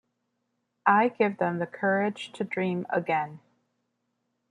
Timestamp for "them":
1.37-1.59